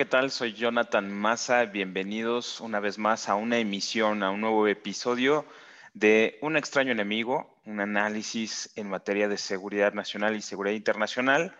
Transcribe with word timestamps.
¿qué 0.00 0.06
tal? 0.06 0.30
Soy 0.30 0.54
Jonathan 0.54 1.12
Massa. 1.12 1.66
Bienvenidos 1.66 2.62
una 2.62 2.80
vez 2.80 2.96
más 2.96 3.28
a 3.28 3.34
una 3.34 3.58
emisión, 3.58 4.22
a 4.22 4.30
un 4.30 4.40
nuevo 4.40 4.66
episodio 4.66 5.44
de 5.92 6.38
Un 6.40 6.56
extraño 6.56 6.92
enemigo, 6.92 7.60
un 7.66 7.80
análisis 7.80 8.72
en 8.76 8.88
materia 8.88 9.28
de 9.28 9.36
seguridad 9.36 9.92
nacional 9.92 10.34
y 10.36 10.40
seguridad 10.40 10.74
internacional, 10.74 11.54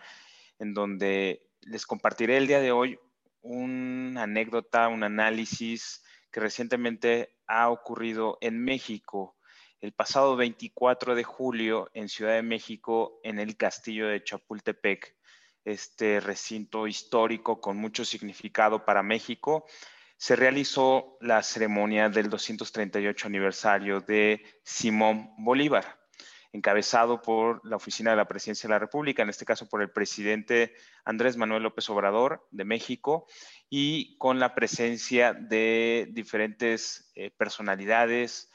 en 0.57 0.73
donde 0.73 1.51
les 1.61 1.85
compartiré 1.85 2.37
el 2.37 2.47
día 2.47 2.61
de 2.61 2.71
hoy 2.71 2.97
una 3.43 4.23
anécdota, 4.23 4.87
un 4.87 5.03
análisis 5.03 6.03
que 6.31 6.39
recientemente 6.39 7.35
ha 7.45 7.69
ocurrido 7.69 8.39
en 8.41 8.57
México. 8.57 9.37
El 9.81 9.91
pasado 9.93 10.35
24 10.35 11.13
de 11.13 11.23
julio 11.23 11.91
en 11.93 12.09
Ciudad 12.09 12.33
de 12.33 12.41
México, 12.41 13.19
en 13.23 13.37
el 13.37 13.55
castillo 13.55 14.07
de 14.07 14.23
Chapultepec, 14.23 15.15
este 15.65 16.19
recinto 16.19 16.87
histórico 16.87 17.61
con 17.61 17.77
mucho 17.77 18.05
significado 18.05 18.85
para 18.85 19.03
México, 19.03 19.65
se 20.17 20.35
realizó 20.35 21.17
la 21.19 21.41
ceremonia 21.41 22.07
del 22.09 22.29
238 22.29 23.27
aniversario 23.27 24.01
de 24.01 24.43
Simón 24.63 25.33
Bolívar, 25.39 25.99
encabezado 26.53 27.21
por 27.21 27.65
la 27.65 27.77
Oficina 27.77 28.11
de 28.11 28.17
la 28.17 28.27
Presidencia 28.27 28.67
de 28.67 28.73
la 28.75 28.79
República, 28.79 29.23
en 29.23 29.29
este 29.29 29.45
caso 29.45 29.67
por 29.67 29.81
el 29.81 29.89
presidente 29.89 30.75
Andrés 31.05 31.37
Manuel 31.37 31.63
López 31.63 31.89
Obrador 31.89 32.47
de 32.51 32.65
México, 32.65 33.25
y 33.67 34.15
con 34.17 34.39
la 34.39 34.53
presencia 34.53 35.33
de 35.33 36.07
diferentes 36.11 37.11
eh, 37.15 37.31
personalidades, 37.31 38.51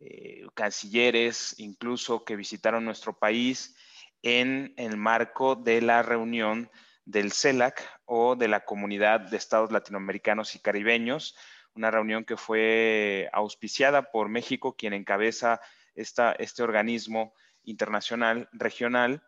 eh, 0.00 0.46
cancilleres, 0.54 1.54
incluso 1.58 2.24
que 2.24 2.36
visitaron 2.36 2.84
nuestro 2.84 3.18
país 3.18 3.76
en 4.22 4.74
el 4.76 4.96
marco 4.96 5.56
de 5.56 5.82
la 5.82 6.02
reunión 6.02 6.70
del 7.04 7.32
CELAC 7.32 7.82
o 8.04 8.36
de 8.36 8.48
la 8.48 8.64
Comunidad 8.64 9.20
de 9.20 9.36
Estados 9.36 9.72
Latinoamericanos 9.72 10.54
y 10.54 10.60
Caribeños, 10.60 11.36
una 11.74 11.90
reunión 11.90 12.24
que 12.24 12.36
fue 12.36 13.28
auspiciada 13.32 14.10
por 14.10 14.28
México, 14.28 14.76
quien 14.76 14.92
encabeza 14.92 15.60
esta, 15.94 16.32
este 16.32 16.62
organismo 16.62 17.34
internacional, 17.64 18.48
regional. 18.52 19.22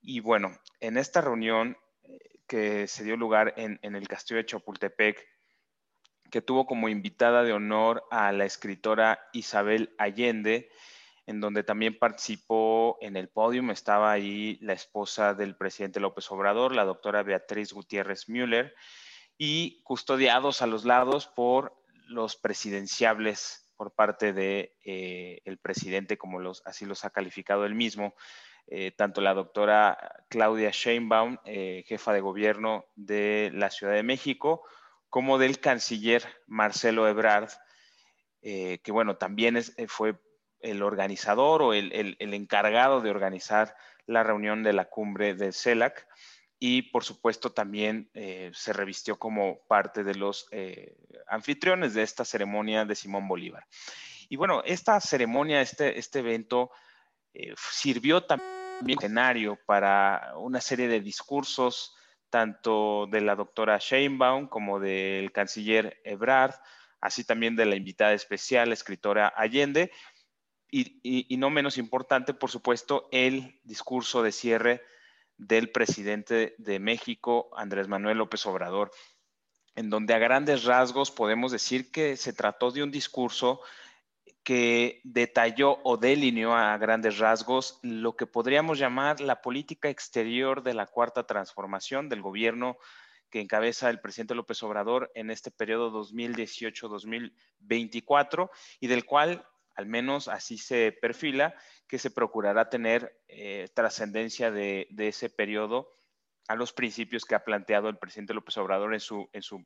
Y 0.00 0.20
bueno, 0.20 0.58
en 0.80 0.98
esta 0.98 1.20
reunión 1.20 1.76
eh, 2.02 2.18
que 2.46 2.88
se 2.88 3.04
dio 3.04 3.16
lugar 3.16 3.54
en, 3.56 3.78
en 3.82 3.94
el 3.94 4.08
castillo 4.08 4.38
de 4.38 4.46
Chapultepec, 4.46 5.26
que 6.30 6.42
tuvo 6.42 6.66
como 6.66 6.88
invitada 6.88 7.42
de 7.42 7.52
honor 7.52 8.04
a 8.10 8.32
la 8.32 8.44
escritora 8.44 9.20
Isabel 9.32 9.94
Allende, 9.98 10.68
en 11.26 11.40
donde 11.40 11.62
también 11.62 11.98
participó 11.98 12.98
en 13.00 13.16
el 13.16 13.28
podium, 13.28 13.70
estaba 13.70 14.12
ahí 14.12 14.58
la 14.60 14.74
esposa 14.74 15.34
del 15.34 15.56
presidente 15.56 16.00
López 16.00 16.30
Obrador, 16.30 16.74
la 16.74 16.84
doctora 16.84 17.22
Beatriz 17.22 17.72
Gutiérrez 17.72 18.28
Müller, 18.28 18.74
y 19.38 19.82
custodiados 19.82 20.62
a 20.62 20.66
los 20.66 20.84
lados 20.84 21.26
por 21.26 21.74
los 22.06 22.36
presidenciables 22.36 23.70
por 23.76 23.94
parte 23.94 24.32
del 24.32 24.34
de, 24.36 25.42
eh, 25.44 25.56
presidente, 25.62 26.18
como 26.18 26.38
los, 26.38 26.62
así 26.66 26.84
los 26.84 27.04
ha 27.04 27.10
calificado 27.10 27.64
él 27.64 27.74
mismo, 27.74 28.14
eh, 28.66 28.92
tanto 28.92 29.20
la 29.20 29.34
doctora 29.34 30.24
Claudia 30.28 30.70
Sheinbaum, 30.72 31.38
eh, 31.44 31.84
jefa 31.86 32.12
de 32.12 32.20
gobierno 32.20 32.86
de 32.94 33.50
la 33.52 33.70
Ciudad 33.70 33.94
de 33.94 34.02
México, 34.02 34.62
como 35.08 35.38
del 35.38 35.58
canciller 35.58 36.22
Marcelo 36.46 37.08
Ebrard, 37.08 37.50
que 38.42 38.92
bueno, 38.92 39.16
también 39.16 39.58
fue 39.88 40.18
el 40.64 40.82
organizador 40.82 41.62
o 41.62 41.72
el, 41.72 42.16
encargado 42.18 43.00
de 43.00 43.10
organizar 43.10 43.76
la 44.06 44.22
reunión 44.22 44.62
de 44.62 44.72
la 44.72 44.86
cumbre 44.86 45.34
del 45.34 45.52
CELAC 45.52 46.06
y 46.58 46.82
por 46.82 47.04
supuesto 47.04 47.52
también 47.52 48.10
eh, 48.14 48.50
se 48.54 48.72
revistió 48.72 49.18
como 49.18 49.60
parte 49.68 50.04
de 50.04 50.14
los 50.14 50.46
eh, 50.50 50.96
anfitriones 51.26 51.94
de 51.94 52.02
esta 52.02 52.24
ceremonia 52.24 52.84
de 52.84 52.94
Simón 52.94 53.28
Bolívar. 53.28 53.66
Y 54.28 54.36
bueno, 54.36 54.62
esta 54.64 55.00
ceremonia, 55.00 55.60
este, 55.60 55.98
este 55.98 56.20
evento 56.20 56.70
eh, 57.34 57.54
sirvió 57.56 58.24
también 58.24 58.98
escenario 58.98 59.58
para 59.66 60.32
una 60.36 60.60
serie 60.60 60.88
de 60.88 61.00
discursos 61.00 61.94
tanto 62.30 63.06
de 63.10 63.20
la 63.20 63.36
doctora 63.36 63.78
Sheinbaum 63.78 64.48
como 64.48 64.80
del 64.80 65.30
canciller 65.30 66.00
Ebrard, 66.04 66.54
así 67.00 67.22
también 67.24 67.54
de 67.54 67.66
la 67.66 67.76
invitada 67.76 68.12
especial, 68.12 68.72
escritora 68.72 69.32
Allende, 69.36 69.92
y, 70.76 71.36
no 71.36 71.50
menos 71.50 71.78
importante, 71.78 72.34
por 72.34 72.50
supuesto, 72.50 73.08
el 73.12 73.60
discurso 73.62 74.24
de 74.24 74.32
cierre 74.32 74.82
del 75.36 75.70
presidente 75.70 76.56
de 76.58 76.80
México, 76.80 77.48
Andrés 77.56 77.86
Manuel 77.86 78.18
López 78.18 78.44
Obrador, 78.46 78.90
en 79.76 79.88
donde 79.88 80.14
a 80.14 80.18
grandes 80.18 80.64
rasgos 80.64 81.12
podemos 81.12 81.52
decir 81.52 81.92
que 81.92 82.16
se 82.16 82.32
trató 82.32 82.72
de 82.72 82.82
un 82.82 82.90
discurso 82.90 83.60
que 84.42 85.00
detalló 85.04 85.78
o 85.84 85.96
delineó 85.96 86.54
a 86.54 86.76
grandes 86.76 87.18
rasgos 87.18 87.78
lo 87.82 88.16
que 88.16 88.26
podríamos 88.26 88.76
llamar 88.78 89.20
la 89.20 89.42
política 89.42 89.88
exterior 89.88 90.64
de 90.64 90.74
la 90.74 90.86
cuarta 90.86 91.24
transformación 91.24 92.08
del 92.08 92.20
gobierno 92.20 92.78
que 93.30 93.40
encabeza 93.40 93.90
el 93.90 94.00
presidente 94.00 94.34
López 94.34 94.60
Obrador 94.62 95.10
en 95.14 95.30
este 95.30 95.50
periodo 95.50 95.90
2018-2024 96.04 98.50
y 98.80 98.86
del 98.86 99.04
cual 99.04 99.44
al 99.74 99.86
menos 99.86 100.28
así 100.28 100.58
se 100.58 100.92
perfila, 100.92 101.54
que 101.88 101.98
se 101.98 102.10
procurará 102.10 102.68
tener 102.68 103.20
eh, 103.28 103.68
trascendencia 103.74 104.50
de, 104.50 104.88
ese 104.96 105.30
periodo 105.30 105.94
a 106.48 106.56
los 106.56 106.72
principios 106.72 107.24
que 107.24 107.34
ha 107.34 107.44
planteado 107.44 107.88
el 107.88 107.98
presidente 107.98 108.34
López 108.34 108.56
Obrador 108.58 108.94
en 108.94 109.00
su, 109.00 109.28
en 109.32 109.42
su 109.42 109.64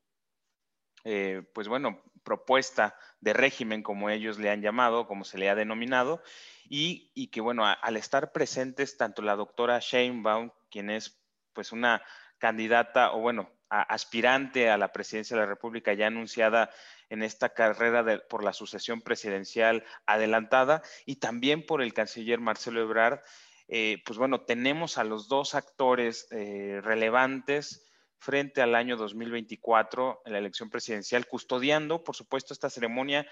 eh, 1.04 1.42
pues 1.54 1.68
bueno, 1.68 2.02
propuesta 2.24 2.96
de 3.20 3.32
régimen, 3.32 3.82
como 3.82 4.10
ellos 4.10 4.38
le 4.38 4.50
han 4.50 4.62
llamado, 4.62 5.06
como 5.06 5.24
se 5.24 5.38
le 5.38 5.48
ha 5.48 5.54
denominado, 5.54 6.22
y, 6.68 7.28
que 7.28 7.40
bueno, 7.40 7.64
al 7.64 7.96
estar 7.96 8.32
presentes 8.32 8.96
tanto 8.96 9.22
la 9.22 9.36
doctora 9.36 9.78
Sheinbaum, 9.80 10.50
quien 10.70 10.90
es 10.90 11.18
pues 11.54 11.72
una 11.72 12.02
candidata, 12.38 13.12
o 13.12 13.20
bueno, 13.20 13.50
aspirante 13.68 14.70
a 14.70 14.78
la 14.78 14.92
presidencia 14.92 15.36
de 15.36 15.42
la 15.42 15.48
República 15.48 15.92
ya 15.92 16.06
anunciada 16.06 16.70
en 17.10 17.22
esta 17.22 17.50
carrera 17.50 18.22
por 18.28 18.42
la 18.42 18.52
sucesión 18.52 19.02
presidencial 19.02 19.84
adelantada 20.06 20.82
y 21.04 21.16
también 21.16 21.64
por 21.66 21.82
el 21.82 21.92
canciller 21.92 22.40
Marcelo 22.40 22.80
Ebrard, 22.80 23.20
eh, 23.68 24.02
pues 24.06 24.18
bueno, 24.18 24.40
tenemos 24.42 24.96
a 24.96 25.04
los 25.04 25.28
dos 25.28 25.54
actores 25.54 26.26
eh, 26.30 26.80
relevantes 26.82 27.84
frente 28.18 28.62
al 28.62 28.74
año 28.74 28.96
2024 28.96 30.22
en 30.24 30.32
la 30.32 30.38
elección 30.38 30.70
presidencial, 30.70 31.26
custodiando, 31.26 32.02
por 32.02 32.16
supuesto, 32.16 32.52
esta 32.52 32.70
ceremonia 32.70 33.26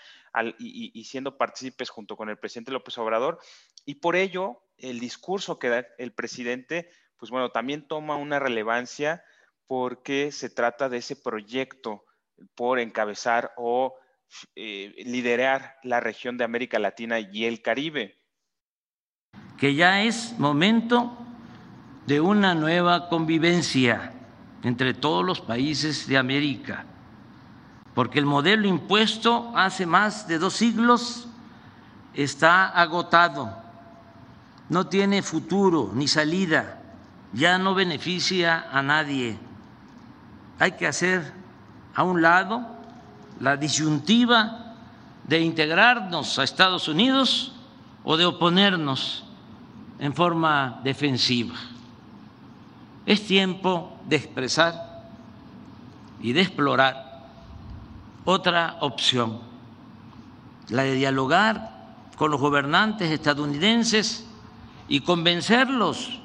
y, 0.59 1.05
siendo 1.05 1.37
partícipes 1.37 1.91
junto 1.91 2.17
con 2.17 2.29
el 2.29 2.39
presidente 2.39 2.71
López 2.71 2.97
Obrador. 2.99 3.41
Y 3.85 3.97
por 3.97 4.15
ello, 4.15 4.63
el 4.79 5.01
discurso 5.01 5.59
que 5.59 5.71
da 5.71 5.87
el 5.99 6.13
presidente, 6.13 6.89
pues 7.19 7.31
bueno, 7.31 7.51
también 7.51 7.87
toma 7.87 8.17
una 8.17 8.39
relevancia 8.39 9.23
porque 9.67 10.33
se 10.33 10.51
trata 10.51 10.89
de 10.89 10.99
ese 10.99 11.17
proyecto 11.17 12.05
por 12.55 12.79
encabezar 12.79 13.53
o 13.57 13.95
eh, 14.55 14.95
liderar 15.07 15.77
la 15.83 16.01
región 16.01 16.37
de 16.37 16.45
América 16.45 16.79
Latina 16.79 17.21
y 17.21 17.45
el 17.45 17.63
Caribe. 17.63 18.19
Que 19.57 19.75
ya 19.75 20.03
es 20.03 20.39
momento 20.39 21.17
de 22.07 22.21
una 22.21 22.55
nueva 22.55 23.09
convivencia 23.09 24.13
entre 24.63 24.95
todos 24.95 25.25
los 25.25 25.41
países 25.41 26.07
de 26.07 26.19
América, 26.19 26.85
porque 27.95 28.19
el 28.19 28.27
modelo 28.27 28.69
impuesto 28.69 29.53
hace 29.55 29.87
más 29.87 30.29
de 30.29 30.39
dos 30.39 30.55
siglos 30.55 31.29
está 32.15 32.69
agotado, 32.69 33.57
no 34.69 34.89
tiene 34.89 35.23
futuro 35.23 35.91
ni 35.95 36.09
salida, 36.09 36.76
ya 37.37 37.59
no 37.59 37.75
beneficia 37.75 38.67
a 38.73 38.83
nadie. 38.83 39.37
Hay 40.59 40.73
que 40.73 40.87
hacer 40.87 41.35
a 41.95 42.03
un 42.03 42.23
lado 42.23 42.67
la 43.41 43.59
disyuntiva 43.59 44.75
de 45.25 45.41
integrarnos 45.41 46.39
a 46.39 46.45
Estados 46.45 46.89
Unidos 46.89 47.53
o 48.05 48.17
de 48.17 48.25
oponernos 48.25 49.25
en 49.99 50.15
forma 50.15 50.81
defensiva. 50.83 51.55
Es 53.05 53.27
tiempo 53.27 54.01
de 54.07 54.17
expresar 54.17 55.05
y 56.23 56.33
de 56.33 56.41
explorar 56.41 57.27
otra 58.25 58.79
opción, 58.81 59.41
la 60.71 60.85
de 60.85 60.95
dialogar 60.95 61.77
con 62.17 62.31
los 62.31 62.41
gobernantes 62.41 63.11
estadounidenses 63.11 64.27
y 64.89 65.01
convencerlos 65.01 66.23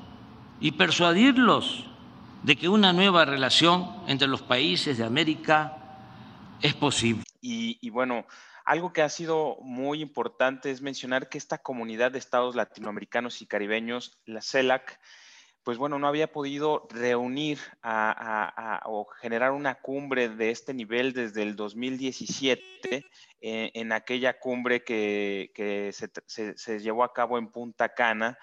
y 0.62 0.74
persuadirlos 0.74 1.86
de 2.44 2.56
que 2.56 2.70
una 2.70 2.94
nueva 2.94 3.26
relación 3.26 4.04
entre 4.08 4.28
los 4.28 4.44
países 4.44 5.00
de 5.00 5.04
América 5.04 5.78
es 6.62 6.76
posible. 6.76 7.24
Y, 7.42 7.90
bueno, 7.90 8.26
algo 8.64 8.94
que 8.94 9.02
ha 9.02 9.10
sido 9.10 9.58
muy 9.62 10.02
importante 10.02 10.70
es 10.70 10.82
mencionar 10.82 11.28
que 11.28 11.40
esta 11.40 11.58
comunidad 11.58 12.12
de 12.12 12.20
estados 12.20 12.56
latinoamericanos 12.56 13.42
y 13.42 13.48
caribeños, 13.48 14.20
la 14.26 14.42
CELAC, 14.42 15.00
pues 15.64 15.78
bueno, 15.78 15.98
no 15.98 16.08
había 16.08 16.32
podido 16.32 16.88
reunir 16.92 17.60
o 18.86 19.08
generar 19.20 19.52
una 19.52 19.76
cumbre 19.76 20.30
de 20.30 20.52
este 20.52 20.74
nivel 20.76 21.14
desde 21.14 21.42
el 21.42 21.56
2017, 21.56 23.06
eh, 23.42 23.72
en 23.74 23.92
aquella 23.92 24.40
cumbre 24.40 24.84
que, 24.84 25.92
se, 25.94 26.80
llevó 26.80 27.04
a 27.04 27.14
cabo 27.14 27.40
en 27.40 27.48
Punta 27.48 27.90
Cana, 27.94 28.38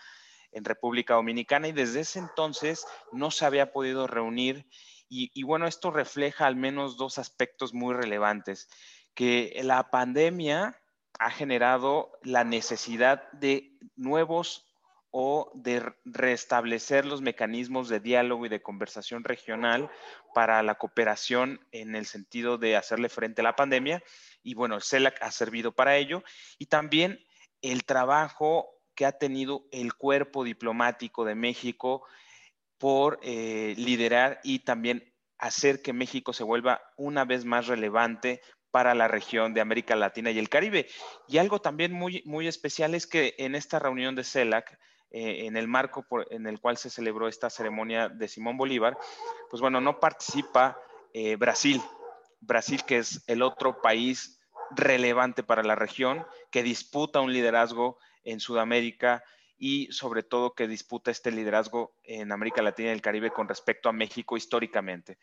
en 0.52 0.64
República 0.64 1.14
Dominicana, 1.14 1.68
y 1.68 1.72
desde 1.72 2.00
ese 2.00 2.18
entonces 2.18 2.86
no 3.12 3.30
se 3.30 3.44
había 3.44 3.72
podido 3.72 4.06
reunir. 4.06 4.66
y 5.10 5.42
bueno, 5.42 5.66
esto 5.66 5.90
refleja 5.90 6.46
al 6.46 6.56
menos 6.56 6.98
dos 6.98 7.18
aspectos 7.18 7.72
muy 7.72 7.94
relevantes, 7.94 8.68
que 9.14 9.58
la 9.62 9.90
pandemia 9.90 10.78
ha 11.18 11.30
generado 11.30 12.12
la 12.22 12.44
necesidad 12.44 13.30
de 13.32 13.76
nuevos 13.96 14.68
o 15.10 15.50
de 15.54 15.82
restablecer 16.04 17.06
los 17.06 17.22
mecanismos 17.22 17.88
de 17.88 18.00
diálogo 18.00 18.46
y 18.46 18.48
de 18.48 18.62
conversación 18.62 19.24
regional 19.24 19.90
para 20.34 20.62
la 20.62 20.74
cooperación 20.74 21.66
en 21.72 21.96
el 21.96 22.06
sentido 22.06 22.58
de 22.58 22.76
hacerle 22.76 23.08
frente 23.08 23.40
a 23.40 23.44
la 23.44 23.56
pandemia. 23.56 24.02
Y 24.42 24.54
bueno, 24.54 24.76
el 24.76 24.82
CELAC 24.82 25.20
ha 25.22 25.30
servido 25.30 25.72
para 25.72 25.96
ello. 25.96 26.22
Y 26.58 26.66
también 26.66 27.18
el 27.62 27.84
trabajo 27.84 28.68
que 28.98 29.06
ha 29.06 29.12
tenido 29.12 29.62
el 29.70 29.94
cuerpo 29.94 30.42
diplomático 30.42 31.24
de 31.24 31.36
México 31.36 32.02
por 32.78 33.20
eh, 33.22 33.74
liderar 33.76 34.40
y 34.42 34.58
también 34.58 35.14
hacer 35.38 35.82
que 35.82 35.92
México 35.92 36.32
se 36.32 36.42
vuelva 36.42 36.82
una 36.96 37.24
vez 37.24 37.44
más 37.44 37.68
relevante 37.68 38.40
para 38.72 38.96
la 38.96 39.06
región 39.06 39.54
de 39.54 39.60
América 39.60 39.94
Latina 39.94 40.32
y 40.32 40.40
el 40.40 40.48
Caribe. 40.48 40.88
Y 41.28 41.38
algo 41.38 41.60
también 41.60 41.92
muy, 41.92 42.24
muy 42.26 42.48
especial 42.48 42.92
es 42.96 43.06
que 43.06 43.36
en 43.38 43.54
esta 43.54 43.78
reunión 43.78 44.16
de 44.16 44.24
CELAC, 44.24 44.76
eh, 45.12 45.46
en 45.46 45.56
el 45.56 45.68
marco 45.68 46.04
en 46.30 46.48
el 46.48 46.58
cual 46.60 46.76
se 46.76 46.90
celebró 46.90 47.28
esta 47.28 47.50
ceremonia 47.50 48.08
de 48.08 48.26
Simón 48.26 48.56
Bolívar, 48.56 48.98
pues 49.48 49.60
bueno, 49.62 49.80
no 49.80 50.00
participa 50.00 50.76
eh, 51.12 51.36
Brasil. 51.36 51.80
Brasil, 52.40 52.82
que 52.84 52.98
es 52.98 53.22
el 53.28 53.42
otro 53.42 53.80
país 53.80 54.40
relevante 54.72 55.44
para 55.44 55.62
la 55.62 55.76
región, 55.76 56.26
que 56.50 56.64
disputa 56.64 57.20
un 57.20 57.32
liderazgo 57.32 57.96
en 58.30 58.40
Sudamérica 58.40 59.22
y 59.56 59.90
sobre 59.92 60.22
todo 60.22 60.54
que 60.54 60.68
disputa 60.68 61.10
este 61.10 61.30
liderazgo 61.30 61.94
en 62.04 62.32
América 62.32 62.62
Latina 62.62 62.90
y 62.90 62.92
el 62.92 63.02
Caribe 63.02 63.30
con 63.30 63.48
respecto 63.48 63.88
a 63.88 63.92
México 63.92 64.36
históricamente. 64.36 65.18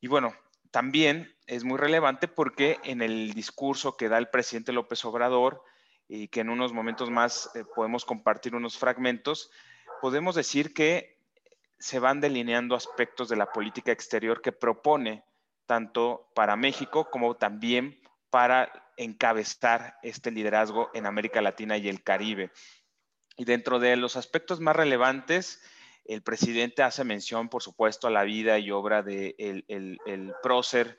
Y 0.00 0.08
bueno, 0.08 0.34
también 0.70 1.36
es 1.46 1.64
muy 1.64 1.78
relevante 1.78 2.28
porque 2.28 2.78
en 2.82 3.00
el 3.00 3.32
discurso 3.32 3.96
que 3.96 4.08
da 4.08 4.18
el 4.18 4.28
presidente 4.28 4.72
López 4.72 5.04
Obrador, 5.04 5.62
y 6.08 6.28
que 6.28 6.40
en 6.40 6.50
unos 6.50 6.72
momentos 6.72 7.10
más 7.10 7.50
eh, 7.54 7.64
podemos 7.74 8.04
compartir 8.04 8.54
unos 8.54 8.76
fragmentos, 8.76 9.50
podemos 10.00 10.34
decir 10.34 10.74
que 10.74 11.18
se 11.78 11.98
van 11.98 12.20
delineando 12.20 12.74
aspectos 12.74 13.28
de 13.28 13.36
la 13.36 13.52
política 13.52 13.92
exterior 13.92 14.40
que 14.40 14.52
propone 14.52 15.24
tanto 15.66 16.30
para 16.34 16.56
México 16.56 17.10
como 17.10 17.36
también 17.36 18.00
para 18.34 18.90
encabezar 18.96 19.96
este 20.02 20.32
liderazgo 20.32 20.90
en 20.92 21.06
América 21.06 21.40
Latina 21.40 21.76
y 21.76 21.88
el 21.88 22.02
Caribe. 22.02 22.50
Y 23.36 23.44
dentro 23.44 23.78
de 23.78 23.94
los 23.94 24.16
aspectos 24.16 24.58
más 24.58 24.74
relevantes, 24.74 25.62
el 26.04 26.20
presidente 26.24 26.82
hace 26.82 27.04
mención, 27.04 27.48
por 27.48 27.62
supuesto, 27.62 28.08
a 28.08 28.10
la 28.10 28.24
vida 28.24 28.58
y 28.58 28.72
obra 28.72 29.04
del 29.04 29.36
de 29.38 29.64
el, 29.68 30.34
prócer 30.42 30.98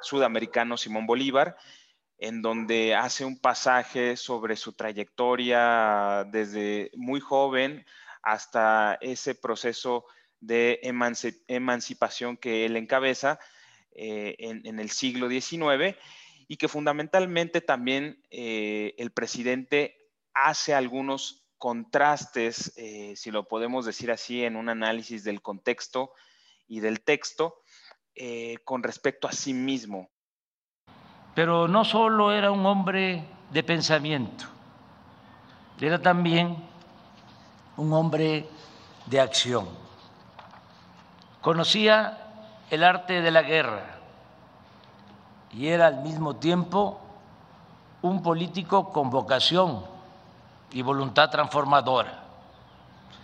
sudamericano 0.00 0.78
Simón 0.78 1.06
Bolívar, 1.06 1.54
en 2.16 2.40
donde 2.40 2.94
hace 2.94 3.26
un 3.26 3.38
pasaje 3.38 4.16
sobre 4.16 4.56
su 4.56 4.72
trayectoria 4.72 6.24
desde 6.32 6.90
muy 6.94 7.20
joven 7.20 7.84
hasta 8.22 8.96
ese 9.02 9.34
proceso 9.34 10.06
de 10.40 10.80
emancipación 11.46 12.38
que 12.38 12.64
él 12.64 12.74
encabeza 12.78 13.38
eh, 13.92 14.34
en, 14.38 14.78
el 14.78 14.88
siglo 14.88 15.28
XIX 15.28 15.94
y 16.50 16.56
que 16.56 16.66
fundamentalmente 16.66 17.60
también 17.60 18.20
eh, 18.28 18.96
el 18.98 19.12
presidente 19.12 20.10
hace 20.34 20.74
algunos 20.74 21.46
contrastes, 21.58 22.72
eh, 22.76 23.14
si 23.14 23.30
lo 23.30 23.46
podemos 23.46 23.86
decir 23.86 24.10
así, 24.10 24.42
en 24.42 24.56
un 24.56 24.68
análisis 24.68 25.22
del 25.22 25.42
contexto 25.42 26.12
y 26.66 26.80
del 26.80 27.02
texto 27.02 27.62
eh, 28.16 28.56
con 28.64 28.82
respecto 28.82 29.28
a 29.28 29.32
sí 29.32 29.54
mismo. 29.54 30.10
Pero 31.36 31.68
no 31.68 31.84
solo 31.84 32.32
era 32.32 32.50
un 32.50 32.66
hombre 32.66 33.22
de 33.52 33.62
pensamiento, 33.62 34.46
era 35.80 36.02
también 36.02 36.56
un 37.76 37.92
hombre 37.92 38.44
de 39.06 39.20
acción. 39.20 39.68
Conocía 41.42 42.56
el 42.70 42.82
arte 42.82 43.20
de 43.22 43.30
la 43.30 43.42
guerra 43.42 43.99
y 45.52 45.68
era 45.68 45.86
al 45.86 46.02
mismo 46.02 46.36
tiempo 46.36 47.00
un 48.02 48.22
político 48.22 48.90
con 48.92 49.10
vocación 49.10 49.84
y 50.72 50.82
voluntad 50.82 51.30
transformadora. 51.30 52.24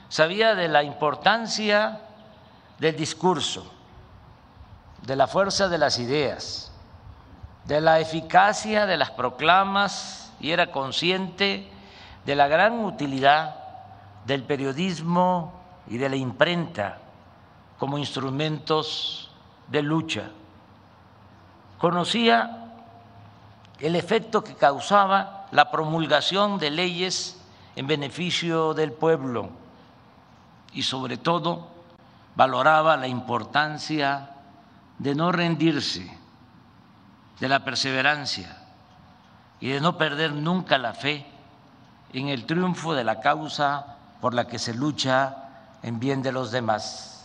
Sabía 0.09 0.55
de 0.55 0.69
la 0.69 0.83
importancia 0.83 2.01
del 2.79 2.97
discurso, 2.97 3.71
de 5.03 5.17
la 5.17 5.27
fuerza 5.27 5.69
de 5.69 5.79
las 5.79 5.99
ideas, 5.99 6.73
de 7.65 7.81
la 7.81 8.01
eficacia 8.01 8.87
de 8.87 8.97
las 8.97 9.11
proclamas 9.11 10.33
y 10.41 10.51
era 10.51 10.71
consciente 10.71 11.69
de 12.25 12.37
la 12.37 12.49
gran 12.49 12.85
utilidad 12.85 13.57
del 14.27 14.43
periodismo 14.43 15.53
y 15.87 15.99
de 15.99 16.09
la 16.09 16.17
imprenta 16.17 16.99
como 17.79 17.99
instrumentos 17.99 19.31
de 19.69 19.83
lucha. 19.83 20.31
Conocía 21.79 22.73
el 23.81 23.97
efecto 23.97 24.43
que 24.43 24.55
causaba 24.55 25.47
la 25.51 25.71
promulgación 25.71 26.59
de 26.59 26.71
leyes 26.71 27.41
en 27.77 27.87
beneficio 27.87 28.73
del 28.75 28.93
pueblo 28.93 29.51
y 30.73 30.83
sobre 30.83 31.19
todo 31.19 31.69
valoraba 32.35 32.97
la 32.97 33.09
importancia 33.09 34.31
de 34.99 35.15
no 35.15 35.33
rendirse, 35.33 36.11
de 37.39 37.49
la 37.49 37.65
perseverancia 37.65 38.57
y 39.61 39.69
de 39.69 39.81
no 39.81 39.99
perder 39.99 40.33
nunca 40.33 40.79
la 40.79 40.95
fe 40.95 41.27
en 42.13 42.29
el 42.29 42.47
triunfo 42.47 42.95
de 42.95 43.05
la 43.05 43.21
causa 43.21 43.97
por 44.21 44.33
la 44.33 44.47
que 44.47 44.59
se 44.59 44.75
lucha 44.75 45.37
en 45.83 46.01
bien 46.01 46.23
de 46.23 46.33
los 46.33 46.51
demás. 46.51 47.16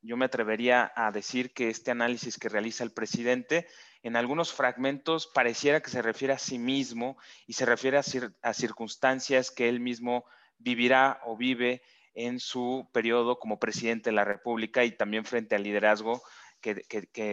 Yo 0.00 0.16
me 0.16 0.26
atrevería 0.26 0.92
a 0.94 1.10
decir 1.10 1.52
que 1.52 1.70
este 1.70 1.90
análisis 1.90 2.38
que 2.38 2.48
realiza 2.48 2.84
el 2.84 2.92
presidente 2.92 3.66
en 4.02 4.14
algunos 4.14 4.52
fragmentos 4.52 5.26
pareciera 5.26 5.80
que 5.80 5.90
se 5.90 6.02
refiere 6.02 6.34
a 6.34 6.38
sí 6.38 6.58
mismo 6.58 7.18
y 7.46 7.54
se 7.54 7.66
refiere 7.66 7.98
a, 7.98 8.54
circunstancias 8.54 9.50
que 9.50 9.68
él 9.68 9.80
mismo 9.80 10.24
vivirá 10.58 11.20
o 11.24 11.36
vive 11.36 11.82
en 12.14 12.38
su 12.38 12.88
periodo 12.92 13.38
como 13.38 13.58
presidente 13.58 14.10
de 14.10 14.16
la 14.16 14.24
República 14.24 14.84
y 14.84 14.92
también 14.92 15.24
frente 15.24 15.56
al 15.56 15.64
liderazgo 15.64 16.22
que, 16.60 16.84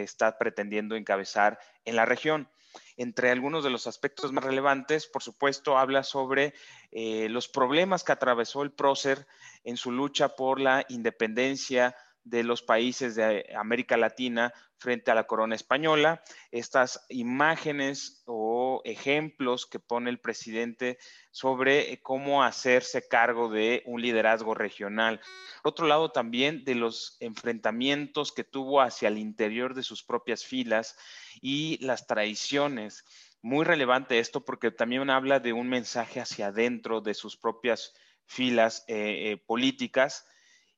está 0.03 0.37
pretendiendo 0.37 0.95
encabezar 0.95 1.59
en 1.85 1.95
la 1.95 2.05
región. 2.05 2.49
Entre 2.97 3.31
algunos 3.31 3.63
de 3.63 3.69
los 3.69 3.87
aspectos 3.87 4.31
más 4.31 4.43
relevantes, 4.43 5.07
por 5.07 5.23
supuesto, 5.23 5.77
habla 5.77 6.03
sobre 6.03 6.53
eh, 6.91 7.29
los 7.29 7.47
problemas 7.47 8.03
que 8.03 8.11
atravesó 8.11 8.63
el 8.63 8.71
prócer 8.71 9.27
en 9.63 9.77
su 9.77 9.91
lucha 9.91 10.35
por 10.35 10.59
la 10.59 10.85
independencia 10.89 11.95
de 12.25 12.43
los 12.43 12.63
países 12.63 13.15
de 13.15 13.45
América 13.55 13.95
Latina 13.97 14.51
frente 14.77 15.11
a 15.11 15.15
la 15.15 15.25
corona 15.25 15.55
española, 15.55 16.21
estas 16.51 17.05
imágenes 17.09 18.23
o 18.25 18.81
ejemplos 18.83 19.65
que 19.65 19.79
pone 19.79 20.09
el 20.09 20.19
presidente 20.19 20.97
sobre 21.31 22.01
cómo 22.01 22.43
hacerse 22.43 23.07
cargo 23.07 23.49
de 23.49 23.83
un 23.85 24.01
liderazgo 24.01 24.53
regional. 24.53 25.21
Por 25.63 25.71
otro 25.71 25.87
lado, 25.87 26.11
también 26.11 26.65
de 26.65 26.75
los 26.75 27.15
enfrentamientos 27.19 28.31
que 28.31 28.43
tuvo 28.43 28.81
hacia 28.81 29.07
el 29.07 29.17
interior 29.17 29.75
de 29.75 29.83
sus 29.83 30.03
propias 30.03 30.43
filas 30.43 30.97
y 31.41 31.77
las 31.85 32.07
traiciones. 32.07 33.05
Muy 33.41 33.65
relevante 33.65 34.19
esto 34.19 34.43
porque 34.43 34.71
también 34.71 35.09
habla 35.11 35.39
de 35.39 35.53
un 35.53 35.69
mensaje 35.69 36.19
hacia 36.19 36.47
adentro 36.47 37.01
de 37.01 37.13
sus 37.13 37.37
propias 37.37 37.93
filas 38.25 38.83
eh, 38.87 39.31
eh, 39.31 39.37
políticas 39.37 40.25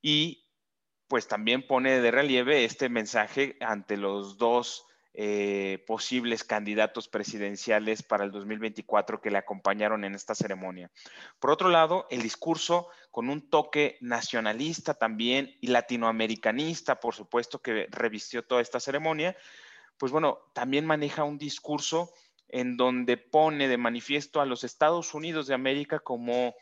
y 0.02 0.47
pues 1.08 1.26
también 1.26 1.66
pone 1.66 2.00
de 2.00 2.10
relieve 2.10 2.64
este 2.64 2.88
mensaje 2.88 3.56
ante 3.60 3.96
los 3.96 4.36
dos 4.36 4.84
eh, 5.14 5.82
posibles 5.86 6.44
candidatos 6.44 7.08
presidenciales 7.08 8.04
para 8.04 8.24
el 8.24 8.30
2024 8.30 9.20
que 9.20 9.30
le 9.32 9.38
acompañaron 9.38 10.04
en 10.04 10.14
esta 10.14 10.34
ceremonia. 10.34 10.92
Por 11.40 11.50
otro 11.50 11.70
lado, 11.70 12.06
el 12.10 12.22
discurso 12.22 12.88
con 13.10 13.28
un 13.28 13.50
toque 13.50 13.96
nacionalista 14.00 14.94
también 14.94 15.56
y 15.60 15.68
latinoamericanista, 15.68 17.00
por 17.00 17.14
supuesto, 17.16 17.60
que 17.60 17.88
revistió 17.90 18.44
toda 18.44 18.60
esta 18.60 18.78
ceremonia, 18.78 19.36
pues 19.96 20.12
bueno, 20.12 20.38
también 20.52 20.86
maneja 20.86 21.24
un 21.24 21.38
discurso 21.38 22.12
en 22.46 22.76
donde 22.76 23.16
pone 23.16 23.66
de 23.66 23.76
manifiesto 23.76 24.40
a 24.40 24.46
los 24.46 24.62
Estados 24.62 25.14
Unidos 25.14 25.46
de 25.48 25.54
América 25.54 25.98
como 25.98 26.54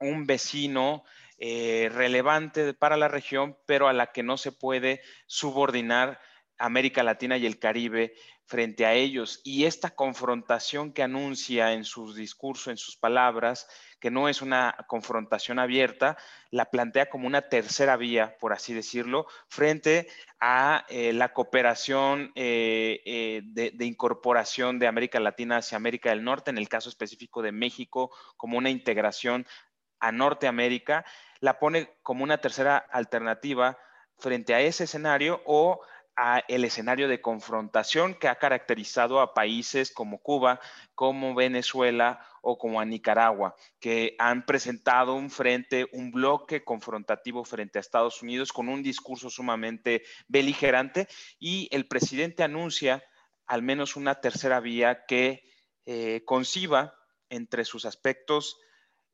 un 0.00 0.26
vecino 0.26 1.04
eh, 1.38 1.90
relevante 1.92 2.74
para 2.74 2.96
la 2.96 3.08
región, 3.08 3.56
pero 3.66 3.88
a 3.88 3.92
la 3.92 4.12
que 4.12 4.22
no 4.22 4.36
se 4.36 4.52
puede 4.52 5.00
subordinar 5.26 6.20
América 6.58 7.02
Latina 7.02 7.36
y 7.36 7.46
el 7.46 7.58
Caribe 7.58 8.14
frente 8.46 8.84
a 8.86 8.92
ellos. 8.92 9.40
Y 9.42 9.64
esta 9.64 9.90
confrontación 9.90 10.92
que 10.92 11.02
anuncia 11.02 11.72
en 11.72 11.84
sus 11.84 12.14
discursos, 12.14 12.68
en 12.68 12.76
sus 12.76 12.96
palabras, 12.96 13.66
que 13.98 14.10
no 14.10 14.28
es 14.28 14.42
una 14.42 14.76
confrontación 14.86 15.58
abierta, 15.58 16.16
la 16.50 16.70
plantea 16.70 17.06
como 17.06 17.26
una 17.26 17.48
tercera 17.48 17.96
vía, 17.96 18.36
por 18.38 18.52
así 18.52 18.74
decirlo, 18.74 19.26
frente 19.48 20.08
a 20.40 20.84
eh, 20.88 21.12
la 21.14 21.32
cooperación 21.32 22.32
eh, 22.34 23.42
de, 23.44 23.72
de, 23.74 23.86
incorporación 23.86 24.78
de 24.78 24.86
América 24.86 25.20
Latina 25.20 25.56
hacia 25.56 25.76
América 25.76 26.10
del 26.10 26.22
Norte, 26.22 26.50
en 26.50 26.58
el 26.58 26.68
caso 26.68 26.90
específico 26.90 27.40
de 27.40 27.52
México, 27.52 28.10
como 28.36 28.58
una 28.58 28.70
integración 28.70 29.46
a 30.04 30.12
Norteamérica, 30.12 31.04
la 31.40 31.58
pone 31.58 31.96
como 32.02 32.24
una 32.24 32.38
tercera 32.38 32.76
alternativa 32.76 33.78
frente 34.18 34.54
a 34.54 34.60
ese 34.60 34.84
escenario 34.84 35.42
o 35.46 35.80
a 36.16 36.44
el 36.46 36.64
escenario 36.64 37.08
de 37.08 37.20
confrontación 37.20 38.14
que 38.14 38.28
ha 38.28 38.36
caracterizado 38.36 39.20
a 39.20 39.34
países 39.34 39.90
como 39.90 40.18
Cuba, 40.18 40.60
como 40.94 41.34
Venezuela 41.34 42.20
o 42.42 42.58
como 42.58 42.80
a 42.80 42.84
Nicaragua, 42.84 43.56
que 43.80 44.14
han 44.18 44.44
presentado 44.44 45.14
un 45.14 45.30
frente, 45.30 45.88
un 45.92 46.12
bloque 46.12 46.62
confrontativo 46.62 47.42
frente 47.44 47.78
a 47.78 47.80
Estados 47.80 48.22
Unidos 48.22 48.52
con 48.52 48.68
un 48.68 48.82
discurso 48.82 49.30
sumamente 49.30 50.02
beligerante 50.28 51.08
y 51.40 51.68
el 51.72 51.88
presidente 51.88 52.42
anuncia 52.42 53.02
al 53.46 53.62
menos 53.62 53.96
una 53.96 54.20
tercera 54.20 54.60
vía 54.60 55.06
que 55.06 55.42
eh, 55.86 56.22
conciba 56.26 56.94
entre 57.30 57.64
sus 57.64 57.86
aspectos 57.86 58.58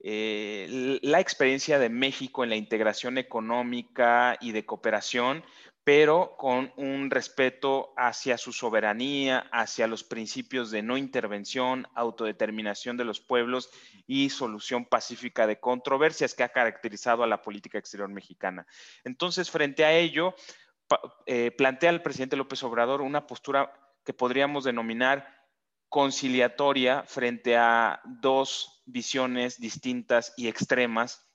eh, 0.02 0.98
la 1.02 1.20
experiencia 1.20 1.78
de 1.78 1.90
México 1.90 2.42
en 2.42 2.50
la 2.50 2.56
integración 2.56 3.18
económica 3.18 4.38
y 4.40 4.52
de 4.52 4.64
cooperación, 4.64 5.44
pero 5.84 6.36
con 6.38 6.72
un 6.76 7.10
respeto 7.10 7.92
hacia 7.96 8.38
su 8.38 8.52
soberanía, 8.52 9.48
hacia 9.50 9.86
los 9.86 10.04
principios 10.04 10.70
de 10.70 10.82
no 10.82 10.96
intervención, 10.96 11.86
autodeterminación 11.94 12.96
de 12.96 13.04
los 13.04 13.20
pueblos 13.20 13.70
y 14.06 14.30
solución 14.30 14.84
pacífica 14.84 15.46
de 15.46 15.58
controversias 15.58 16.34
que 16.34 16.44
ha 16.44 16.50
caracterizado 16.50 17.22
a 17.22 17.26
la 17.26 17.42
política 17.42 17.78
exterior 17.78 18.08
mexicana. 18.08 18.66
Entonces, 19.04 19.50
frente 19.50 19.84
a 19.84 19.92
ello, 19.92 20.34
eh, 21.26 21.50
plantea 21.50 21.90
el 21.90 22.02
presidente 22.02 22.36
López 22.36 22.62
Obrador 22.62 23.00
una 23.00 23.26
postura 23.26 23.72
que 24.04 24.12
podríamos 24.14 24.64
denominar 24.64 25.39
conciliatoria 25.90 27.02
frente 27.06 27.56
a 27.56 28.00
dos 28.04 28.82
visiones 28.86 29.60
distintas 29.60 30.32
y 30.36 30.48
extremas 30.48 31.26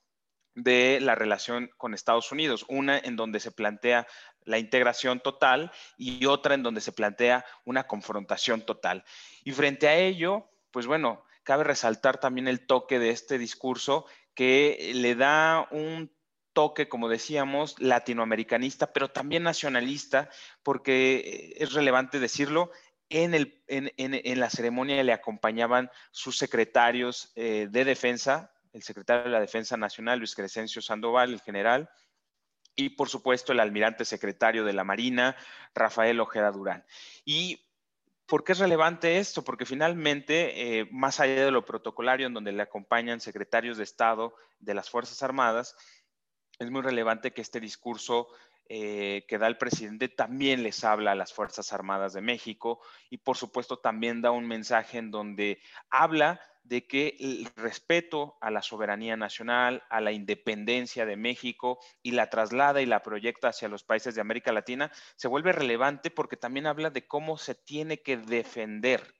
de 0.54 0.98
la 1.00 1.14
relación 1.14 1.70
con 1.76 1.92
Estados 1.92 2.32
Unidos. 2.32 2.64
Una 2.68 2.98
en 2.98 3.14
donde 3.14 3.38
se 3.38 3.52
plantea 3.52 4.06
la 4.44 4.58
integración 4.58 5.20
total 5.20 5.70
y 5.98 6.24
otra 6.24 6.54
en 6.54 6.62
donde 6.62 6.80
se 6.80 6.92
plantea 6.92 7.44
una 7.64 7.86
confrontación 7.86 8.62
total. 8.62 9.04
Y 9.44 9.52
frente 9.52 9.88
a 9.88 9.96
ello, 9.96 10.50
pues 10.70 10.86
bueno, 10.86 11.22
cabe 11.42 11.62
resaltar 11.64 12.18
también 12.18 12.48
el 12.48 12.66
toque 12.66 12.98
de 12.98 13.10
este 13.10 13.38
discurso 13.38 14.06
que 14.34 14.92
le 14.94 15.14
da 15.14 15.68
un 15.70 16.16
toque, 16.56 16.88
como 16.88 17.10
decíamos, 17.10 17.78
latinoamericanista, 17.78 18.94
pero 18.94 19.10
también 19.10 19.42
nacionalista, 19.42 20.30
porque 20.62 21.52
es 21.58 21.74
relevante 21.74 22.18
decirlo, 22.18 22.70
en, 23.08 24.40
la 24.40 24.50
ceremonia 24.50 25.02
le 25.02 25.12
acompañaban 25.12 25.90
sus 26.10 26.36
secretarios 26.36 27.32
eh, 27.36 27.68
de 27.70 27.84
defensa, 27.84 28.52
el 28.72 28.82
secretario 28.82 29.24
de 29.24 29.30
la 29.30 29.40
Defensa 29.40 29.76
Nacional, 29.76 30.18
Luis 30.18 30.34
Crescencio 30.34 30.82
Sandoval, 30.82 31.32
el 31.32 31.40
general, 31.40 31.88
y 32.74 32.90
por 32.90 33.08
supuesto 33.08 33.52
el 33.52 33.60
almirante 33.60 34.04
secretario 34.04 34.64
de 34.64 34.74
la 34.74 34.84
Marina, 34.84 35.36
Rafael 35.74 36.20
Ojeda 36.20 36.50
Durán. 36.50 36.84
¿Y 37.24 37.64
por 38.26 38.44
qué 38.44 38.52
es 38.52 38.58
relevante 38.58 39.18
esto? 39.18 39.42
Porque 39.42 39.64
finalmente, 39.64 40.80
eh, 40.80 40.88
más 40.90 41.20
allá 41.20 41.46
de 41.46 41.50
lo 41.50 41.64
protocolario, 41.64 42.26
en 42.26 42.34
donde 42.34 42.52
le 42.52 42.62
acompañan 42.62 43.20
secretarios 43.20 43.78
de 43.78 43.84
Estado 43.84 44.34
de 44.58 44.74
las 44.74 44.90
Fuerzas 44.90 45.22
Armadas, 45.22 45.74
es 46.58 46.70
muy 46.70 46.82
relevante 46.82 47.32
que 47.32 47.40
este 47.40 47.60
discurso 47.60 48.28
eh, 48.68 49.24
que 49.28 49.38
da 49.38 49.46
el 49.46 49.58
presidente 49.58 50.08
también 50.08 50.62
les 50.62 50.82
habla 50.82 51.12
a 51.12 51.14
las 51.14 51.32
Fuerzas 51.32 51.72
Armadas 51.72 52.12
de 52.12 52.20
México 52.20 52.80
y 53.10 53.18
por 53.18 53.36
supuesto 53.36 53.78
también 53.78 54.22
da 54.22 54.32
un 54.32 54.48
mensaje 54.48 54.98
en 54.98 55.10
donde 55.10 55.60
habla 55.88 56.40
de 56.64 56.86
que 56.86 57.16
el 57.20 57.48
respeto 57.54 58.36
a 58.40 58.50
la 58.50 58.62
soberanía 58.62 59.16
nacional, 59.16 59.84
a 59.88 60.00
la 60.00 60.10
independencia 60.10 61.06
de 61.06 61.16
México 61.16 61.78
y 62.02 62.10
la 62.10 62.28
traslada 62.28 62.82
y 62.82 62.86
la 62.86 63.02
proyecta 63.02 63.48
hacia 63.48 63.68
los 63.68 63.84
países 63.84 64.16
de 64.16 64.20
América 64.20 64.50
Latina 64.52 64.90
se 65.14 65.28
vuelve 65.28 65.52
relevante 65.52 66.10
porque 66.10 66.36
también 66.36 66.66
habla 66.66 66.90
de 66.90 67.06
cómo 67.06 67.38
se 67.38 67.54
tiene 67.54 68.02
que 68.02 68.16
defender 68.16 69.14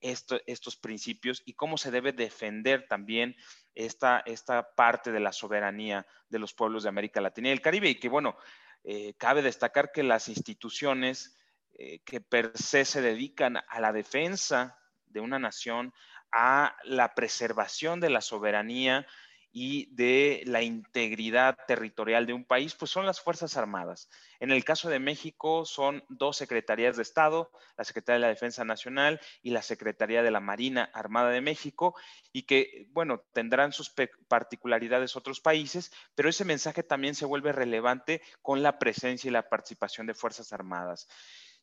estos 0.00 0.76
principios 0.76 1.42
y 1.44 1.52
cómo 1.52 1.76
se 1.76 1.90
debe 1.90 2.12
defender 2.12 2.86
también 2.88 3.36
esta, 3.74 4.22
esta 4.24 4.74
parte 4.74 5.12
de 5.12 5.20
la 5.20 5.32
soberanía 5.32 6.06
de 6.28 6.38
los 6.38 6.54
pueblos 6.54 6.82
de 6.82 6.88
América 6.88 7.20
Latina 7.20 7.48
y 7.48 7.52
el 7.52 7.60
Caribe. 7.60 7.90
Y 7.90 7.96
que 7.96 8.08
bueno, 8.08 8.36
eh, 8.84 9.14
cabe 9.18 9.42
destacar 9.42 9.92
que 9.92 10.02
las 10.02 10.28
instituciones 10.28 11.36
eh, 11.74 12.00
que 12.04 12.20
per 12.20 12.52
se 12.54 12.84
se 12.84 13.00
dedican 13.00 13.56
a 13.56 13.80
la 13.80 13.92
defensa 13.92 14.78
de 15.06 15.20
una 15.20 15.38
nación, 15.38 15.92
a 16.32 16.76
la 16.84 17.14
preservación 17.14 18.00
de 18.00 18.10
la 18.10 18.20
soberanía 18.20 19.06
y 19.52 19.92
de 19.94 20.42
la 20.46 20.62
integridad 20.62 21.58
territorial 21.66 22.26
de 22.26 22.32
un 22.32 22.44
país, 22.44 22.74
pues 22.74 22.90
son 22.90 23.04
las 23.04 23.20
Fuerzas 23.20 23.56
Armadas. 23.56 24.08
En 24.38 24.52
el 24.52 24.64
caso 24.64 24.88
de 24.88 25.00
México 25.00 25.64
son 25.64 26.04
dos 26.08 26.36
secretarías 26.36 26.96
de 26.96 27.02
Estado, 27.02 27.50
la 27.76 27.84
Secretaría 27.84 28.16
de 28.16 28.20
la 28.20 28.28
Defensa 28.28 28.64
Nacional 28.64 29.20
y 29.42 29.50
la 29.50 29.62
Secretaría 29.62 30.22
de 30.22 30.30
la 30.30 30.40
Marina 30.40 30.90
Armada 30.94 31.30
de 31.30 31.40
México, 31.40 31.96
y 32.32 32.42
que, 32.42 32.86
bueno, 32.90 33.24
tendrán 33.32 33.72
sus 33.72 33.92
particularidades 34.28 35.16
otros 35.16 35.40
países, 35.40 35.92
pero 36.14 36.28
ese 36.28 36.44
mensaje 36.44 36.82
también 36.82 37.14
se 37.16 37.26
vuelve 37.26 37.52
relevante 37.52 38.22
con 38.42 38.62
la 38.62 38.78
presencia 38.78 39.28
y 39.28 39.32
la 39.32 39.48
participación 39.48 40.06
de 40.06 40.14
Fuerzas 40.14 40.52
Armadas. 40.52 41.08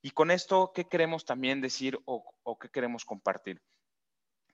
Y 0.02 0.12
con 0.12 0.30
esto, 0.30 0.74
¿qué 0.76 0.88
queremos 0.88 1.26
también 1.26 1.62
decir 1.62 2.00
o, 2.06 2.36
o 2.44 2.60
qué 2.60 2.70
queremos 2.70 3.06
compartir? 3.06 3.62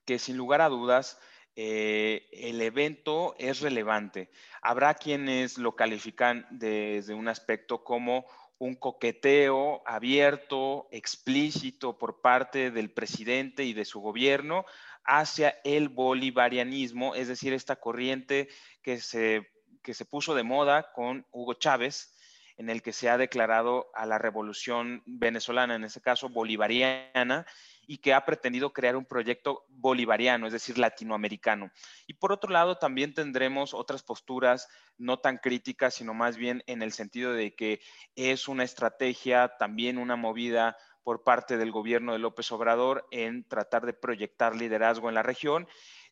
Que 0.06 0.18
sin 0.18 0.36
lugar 0.36 0.60
a 0.60 0.68
dudas, 0.68 1.18
eh, 1.56 2.28
el 2.32 2.60
evento 2.60 3.34
es 3.38 3.60
relevante. 3.60 4.30
Habrá 4.60 4.94
quienes 4.94 5.58
lo 5.58 5.76
califican 5.76 6.46
desde 6.50 7.14
un 7.14 7.28
aspecto 7.28 7.84
como 7.84 8.26
un 8.58 8.74
coqueteo 8.74 9.82
abierto, 9.86 10.88
explícito 10.90 11.98
por 11.98 12.20
parte 12.20 12.70
del 12.70 12.90
presidente 12.90 13.64
y 13.64 13.72
de 13.72 13.84
su 13.84 14.00
gobierno 14.00 14.64
hacia 15.04 15.60
el 15.64 15.88
bolivarianismo, 15.88 17.14
es 17.14 17.28
decir, 17.28 17.52
esta 17.52 17.76
corriente 17.76 18.48
que 18.82 18.98
se, 19.00 19.50
que 19.82 19.94
se 19.94 20.04
puso 20.04 20.34
de 20.34 20.42
moda 20.42 20.92
con 20.92 21.26
Hugo 21.30 21.54
Chávez, 21.54 22.14
en 22.56 22.70
el 22.70 22.82
que 22.82 22.92
se 22.92 23.10
ha 23.10 23.18
declarado 23.18 23.90
a 23.94 24.06
la 24.06 24.18
revolución 24.18 25.02
venezolana, 25.06 25.74
en 25.74 25.84
ese 25.84 26.00
caso 26.00 26.28
bolivariana, 26.28 27.46
y 27.86 27.98
que 27.98 28.14
ha 28.14 28.24
pretendido 28.24 28.72
crear 28.72 28.96
un 28.96 29.04
proyecto 29.04 29.64
bolivariano, 29.68 30.46
es 30.46 30.52
decir, 30.52 30.78
latinoamericano. 30.78 31.70
Y 32.06 32.14
por 32.14 32.32
otro 32.32 32.50
lado, 32.50 32.78
también 32.78 33.14
tendremos 33.14 33.74
otras 33.74 34.02
posturas 34.02 34.68
no 34.98 35.18
tan 35.18 35.38
críticas, 35.38 35.94
sino 35.94 36.14
más 36.14 36.36
bien 36.36 36.62
en 36.66 36.82
el 36.82 36.92
sentido 36.92 37.32
de 37.32 37.54
que 37.54 37.80
es 38.16 38.48
una 38.48 38.64
estrategia, 38.64 39.56
también 39.58 39.98
una 39.98 40.16
movida 40.16 40.76
por 41.02 41.22
parte 41.22 41.56
del 41.56 41.70
gobierno 41.70 42.12
de 42.12 42.18
López 42.18 42.50
Obrador 42.50 43.06
en 43.10 43.46
tratar 43.46 43.84
de 43.86 43.92
proyectar 43.92 44.56
liderazgo 44.56 45.08
en 45.08 45.14
la 45.14 45.22
región 45.22 45.68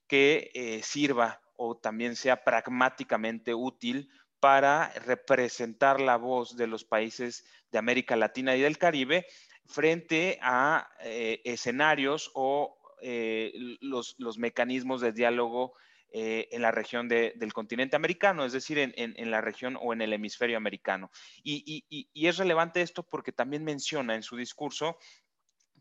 que 0.06 0.50
eh, 0.54 0.82
sirva 0.82 1.40
o 1.56 1.76
también 1.76 2.16
sea 2.16 2.44
pragmáticamente 2.44 3.54
útil 3.54 4.10
para 4.40 4.88
representar 5.06 6.00
la 6.00 6.16
voz 6.16 6.56
de 6.56 6.66
los 6.66 6.84
países 6.84 7.44
de 7.70 7.78
América 7.78 8.16
Latina 8.16 8.56
y 8.56 8.60
del 8.60 8.76
Caribe 8.76 9.26
frente 9.66 10.38
a 10.42 10.88
eh, 11.00 11.40
escenarios 11.44 12.30
o 12.34 12.78
eh, 13.00 13.52
los, 13.80 14.16
mecanismos 14.38 15.00
de 15.00 15.12
diálogo 15.12 15.74
eh, 16.12 16.48
en 16.52 16.62
la 16.62 16.70
región 16.70 17.08
del 17.08 17.52
continente 17.52 17.96
americano, 17.96 18.44
es 18.44 18.52
decir, 18.52 18.78
en, 18.78 19.30
la 19.30 19.40
región 19.40 19.78
o 19.80 19.92
en 19.92 20.02
el 20.02 20.12
hemisferio 20.12 20.56
americano. 20.56 21.10
Y, 21.42 21.84
es 22.14 22.36
relevante 22.36 22.82
esto 22.82 23.02
porque 23.02 23.32
también 23.32 23.64
menciona 23.64 24.14
en 24.14 24.22
su 24.22 24.36
discurso 24.36 24.98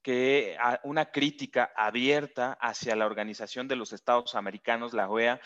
que 0.02 0.58
una 0.84 1.12
crítica 1.12 1.72
abierta 1.76 2.58
hacia 2.60 2.96
la 2.96 3.06
Organización 3.06 3.68
de 3.68 3.76
los 3.76 3.94
Estados 3.94 4.34
Americanos, 4.34 4.94
la 4.94 5.10
OEA. 5.10 5.40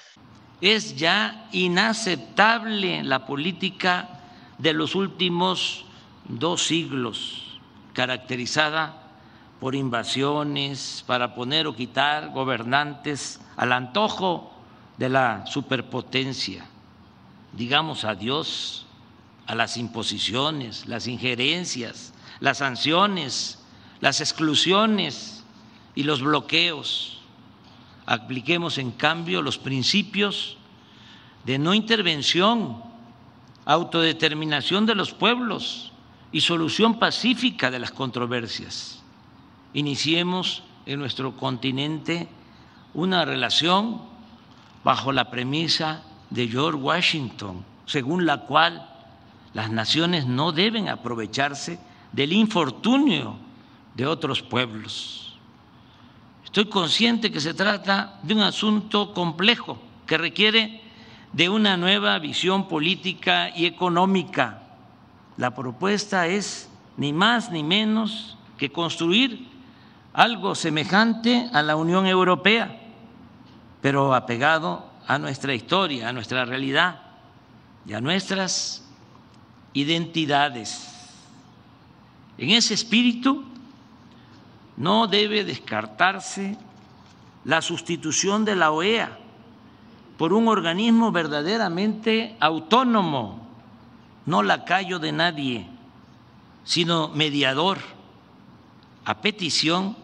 Es 0.62 0.96
ya 0.96 1.50
inaceptable 1.52 3.04
la 3.04 3.26
política 3.26 4.22
de 4.60 4.72
los 4.72 4.96
últimos 4.96 5.86
dos 6.30 6.66
siglos 6.66 7.45
caracterizada 7.96 9.02
por 9.60 9.74
invasiones, 9.74 11.04
para 11.08 11.34
poner 11.34 11.66
o 11.66 11.76
quitar 11.76 12.30
gobernantes 12.30 13.40
al 13.58 13.72
antojo 13.72 14.54
de 14.98 15.10
la 15.10 15.48
superpotencia. 15.48 16.68
digamos 17.54 18.04
adiós 18.04 18.86
a 19.48 19.56
las 19.56 19.78
imposiciones, 19.78 20.88
las 20.88 21.08
injerencias, 21.08 22.14
las 22.42 22.58
sanciones, 22.58 23.64
las 24.02 24.20
exclusiones 24.20 25.44
y 25.96 26.04
los 26.04 26.22
bloqueos. 26.22 27.22
Apliquemos 28.06 28.78
en 28.78 28.92
cambio 28.92 29.42
los 29.42 29.58
principios 29.58 30.58
de 31.46 31.58
no 31.58 31.74
intervención, 31.74 32.84
autodeterminación 33.64 34.86
de 34.86 34.96
los 34.96 35.14
pueblos 35.14 35.94
y 36.36 36.42
solución 36.42 37.00
pacífica 37.00 37.72
de 37.72 37.80
las 37.80 37.92
controversias. 37.92 39.02
Iniciemos 39.74 40.64
en 40.86 41.00
nuestro 41.00 41.38
continente 41.38 42.28
una 42.94 43.24
relación 43.24 44.02
bajo 44.84 45.14
la 45.14 45.32
premisa 45.32 46.04
de 46.30 46.50
George 46.50 46.78
Washington, 46.78 47.64
según 47.86 48.26
la 48.26 48.40
cual 48.42 48.86
las 49.54 49.72
naciones 49.72 50.26
no 50.26 50.52
deben 50.52 50.90
aprovecharse 50.90 51.80
del 52.12 52.34
infortunio 52.34 53.38
de 53.94 54.06
otros 54.06 54.42
pueblos. 54.42 55.38
Estoy 56.44 56.66
consciente 56.66 57.32
que 57.32 57.40
se 57.40 57.54
trata 57.54 58.20
de 58.24 58.34
un 58.34 58.42
asunto 58.42 59.14
complejo 59.14 59.82
que 60.06 60.18
requiere 60.18 60.82
de 61.32 61.48
una 61.48 61.78
nueva 61.78 62.20
visión 62.20 62.68
política 62.68 63.56
y 63.56 63.68
económica. 63.68 64.64
La 65.38 65.54
propuesta 65.54 66.28
es 66.28 66.70
ni 66.98 67.12
más 67.12 67.52
ni 67.52 67.64
menos 67.64 68.38
que 68.58 68.72
construir 68.72 69.48
algo 70.14 70.56
semejante 70.56 71.50
a 71.52 71.62
la 71.62 71.76
Unión 71.76 72.08
Europea, 72.08 72.82
pero 73.82 74.16
apegado 74.16 74.86
a 75.08 75.20
nuestra 75.20 75.54
historia, 75.54 76.10
a 76.10 76.14
nuestra 76.14 76.46
realidad 76.46 77.02
y 77.86 77.94
a 77.94 78.02
nuestras 78.02 78.88
identidades. 79.74 80.90
En 82.38 82.52
ese 82.52 82.74
espíritu 82.74 83.44
no 84.78 85.08
debe 85.08 85.44
descartarse 85.44 86.58
la 87.44 87.62
sustitución 87.62 88.46
de 88.46 88.56
la 88.56 88.72
OEA 88.72 89.20
por 90.18 90.34
un 90.34 90.48
organismo 90.48 91.12
verdaderamente 91.12 92.36
autónomo, 92.40 93.45
no 94.26 94.44
lacayo 94.44 95.00
de 95.00 95.12
nadie, 95.12 95.68
sino 96.64 97.10
mediador, 97.10 97.80
a 99.06 99.22
petición 99.22 99.96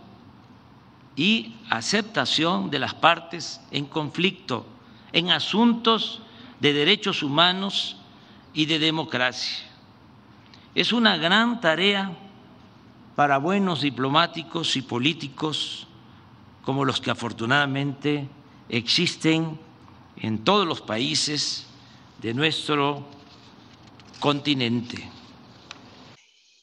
y 1.15 1.55
aceptación 1.69 2.69
de 2.69 2.79
las 2.79 2.93
partes 2.93 3.61
en 3.71 3.85
conflicto 3.85 4.65
en 5.13 5.31
asuntos 5.31 6.21
de 6.59 6.73
derechos 6.73 7.23
humanos 7.23 7.97
y 8.53 8.65
de 8.65 8.79
democracia. 8.79 9.67
Es 10.75 10.93
una 10.93 11.17
gran 11.17 11.59
tarea 11.59 12.11
para 13.15 13.37
buenos 13.37 13.81
diplomáticos 13.81 14.75
y 14.77 14.81
políticos 14.81 15.87
como 16.63 16.85
los 16.85 17.01
que 17.01 17.11
afortunadamente 17.11 18.27
existen 18.69 19.59
en 20.15 20.43
todos 20.43 20.65
los 20.65 20.81
países 20.81 21.67
de 22.21 22.33
nuestro 22.33 23.05
continente. 24.21 25.09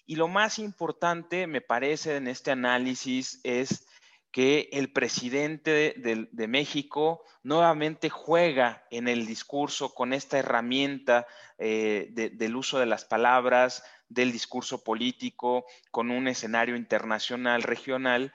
Y 0.07 0.17
lo 0.17 0.29
más 0.29 0.59
importante, 0.59 1.47
me 1.47 1.61
parece, 1.61 2.17
en 2.17 2.29
este 2.29 2.51
análisis 2.51 3.41
es 3.43 3.87
que 4.31 4.69
el 4.73 4.93
presidente 4.93 5.95
de, 5.99 6.49
México 6.49 7.25
nuevamente 7.43 8.09
juega 8.09 8.87
en 8.91 9.09
el 9.09 9.27
discurso 9.27 9.95
con 9.95 10.13
esta 10.13 10.39
herramienta 10.39 11.27
eh, 11.59 12.11
del 12.33 12.57
uso 12.57 12.79
de 12.79 12.87
las 12.87 13.05
palabras, 13.05 13.83
del 14.09 14.33
discurso 14.33 14.85
político, 14.85 15.67
con 15.91 16.11
un 16.11 16.29
escenario 16.29 16.77
internacional, 16.77 17.63
regional, 17.63 18.33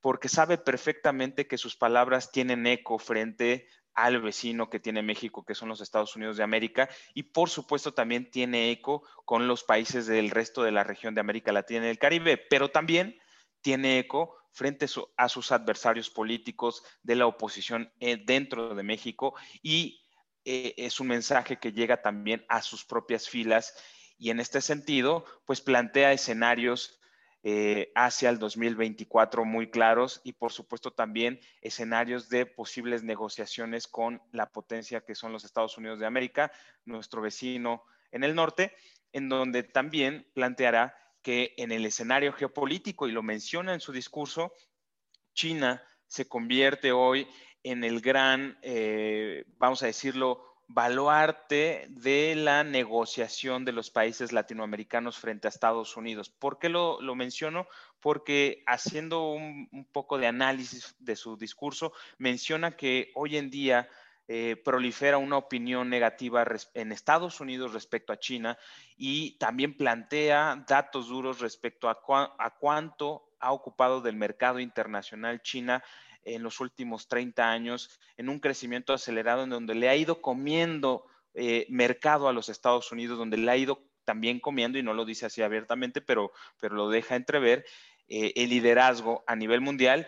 porque 0.00 0.28
sabe 0.28 0.58
perfectamente 0.58 1.46
que 1.46 1.58
sus 1.58 1.76
palabras 1.76 2.30
tienen 2.30 2.66
eco 2.66 2.98
frente 2.98 3.68
al 3.96 4.20
vecino 4.20 4.70
que 4.70 4.78
tiene 4.78 5.02
México, 5.02 5.44
que 5.44 5.54
son 5.54 5.68
los 5.68 5.80
Estados 5.80 6.14
Unidos 6.14 6.36
de 6.36 6.44
América, 6.44 6.88
y 7.14 7.24
por 7.24 7.48
supuesto 7.50 7.94
también 7.94 8.30
tiene 8.30 8.70
eco 8.70 9.02
con 9.24 9.48
los 9.48 9.64
países 9.64 10.06
del 10.06 10.30
resto 10.30 10.62
de 10.62 10.72
la 10.72 10.84
región 10.84 11.14
de 11.14 11.22
América 11.22 11.50
Latina 11.50 11.86
y 11.86 11.90
el 11.90 11.98
Caribe, 11.98 12.36
pero 12.36 12.70
también 12.70 13.18
tiene 13.62 13.98
eco 13.98 14.36
frente 14.52 14.86
a 15.16 15.28
sus 15.28 15.50
adversarios 15.50 16.10
políticos 16.10 16.82
de 17.02 17.16
la 17.16 17.26
oposición 17.26 17.92
eh, 18.00 18.16
dentro 18.16 18.74
de 18.74 18.82
México 18.82 19.34
y 19.62 20.02
eh, 20.44 20.74
es 20.76 21.00
un 21.00 21.08
mensaje 21.08 21.58
que 21.58 21.72
llega 21.72 22.00
también 22.00 22.44
a 22.48 22.62
sus 22.62 22.84
propias 22.84 23.28
filas 23.28 23.74
y 24.18 24.30
en 24.30 24.40
este 24.40 24.60
sentido, 24.60 25.24
pues 25.44 25.60
plantea 25.60 26.12
escenarios 26.12 27.00
eh, 27.48 27.92
hacia 27.94 28.28
el 28.28 28.40
2024 28.40 29.44
muy 29.44 29.70
claros 29.70 30.20
y 30.24 30.32
por 30.32 30.50
supuesto 30.50 30.90
también 30.90 31.38
escenarios 31.60 32.28
de 32.28 32.44
posibles 32.44 33.04
negociaciones 33.04 33.86
con 33.86 34.20
la 34.32 34.50
potencia 34.50 35.02
que 35.02 35.14
son 35.14 35.30
los 35.30 35.44
Estados 35.44 35.78
Unidos 35.78 36.00
de 36.00 36.06
América, 36.06 36.50
nuestro 36.84 37.22
vecino 37.22 37.84
en 38.10 38.24
el 38.24 38.34
norte, 38.34 38.74
en 39.12 39.28
donde 39.28 39.62
también 39.62 40.26
planteará 40.34 40.98
que 41.22 41.54
en 41.56 41.70
el 41.70 41.86
escenario 41.86 42.32
geopolítico, 42.32 43.06
y 43.06 43.12
lo 43.12 43.22
menciona 43.22 43.74
en 43.74 43.80
su 43.80 43.92
discurso, 43.92 44.52
China 45.32 45.80
se 46.08 46.26
convierte 46.26 46.90
hoy 46.90 47.28
en 47.62 47.84
el 47.84 48.00
gran, 48.00 48.58
eh, 48.62 49.44
vamos 49.56 49.84
a 49.84 49.86
decirlo, 49.86 50.55
baluarte 50.68 51.86
de 51.90 52.34
la 52.34 52.64
negociación 52.64 53.64
de 53.64 53.72
los 53.72 53.90
países 53.90 54.32
latinoamericanos 54.32 55.18
frente 55.18 55.46
a 55.46 55.50
Estados 55.50 55.96
Unidos. 55.96 56.28
¿Por 56.28 56.58
qué 56.58 56.68
lo, 56.68 56.98
menciono? 57.14 57.66
Porque 58.00 58.64
haciendo 58.66 59.30
un, 59.30 59.88
poco 59.92 60.18
de 60.18 60.26
análisis 60.26 60.96
de 60.98 61.16
su 61.16 61.36
discurso, 61.36 61.92
menciona 62.18 62.76
que 62.76 63.12
hoy 63.14 63.36
en 63.36 63.50
día 63.50 63.88
eh, 64.28 64.56
prolifera 64.64 65.18
una 65.18 65.36
opinión 65.36 65.88
negativa 65.88 66.44
en 66.74 66.90
Estados 66.90 67.40
Unidos 67.40 67.72
respecto 67.72 68.12
a 68.12 68.18
China 68.18 68.58
y 68.96 69.38
también 69.38 69.76
plantea 69.76 70.64
datos 70.66 71.08
duros 71.08 71.38
respecto 71.38 71.88
a, 71.88 72.00
a 72.38 72.50
cuánto 72.58 73.30
ha 73.38 73.52
ocupado 73.52 74.00
del 74.00 74.16
mercado 74.16 74.58
internacional 74.58 75.42
China 75.42 75.84
en 76.26 76.42
los 76.42 76.60
últimos 76.60 77.08
30 77.08 77.50
años 77.50 77.98
en 78.16 78.28
un 78.28 78.40
crecimiento 78.40 78.92
acelerado 78.92 79.44
en 79.44 79.50
donde 79.50 79.74
le 79.74 79.88
ha 79.88 79.96
ido 79.96 80.20
comiendo 80.20 81.06
eh, 81.34 81.66
mercado 81.68 82.28
a 82.28 82.32
los 82.32 82.48
Estados 82.48 82.90
Unidos, 82.92 83.18
donde 83.18 83.36
le 83.36 83.50
ha 83.50 83.56
ido 83.56 83.82
también 84.04 84.40
comiendo, 84.40 84.78
y 84.78 84.82
no 84.82 84.94
lo 84.94 85.04
dice 85.04 85.26
así 85.26 85.42
abiertamente, 85.42 86.00
pero, 86.00 86.32
pero 86.60 86.74
lo 86.76 86.88
deja 86.88 87.16
entrever, 87.16 87.64
eh, 88.08 88.32
el 88.36 88.50
liderazgo 88.50 89.24
a 89.26 89.36
nivel 89.36 89.60
mundial. 89.60 90.06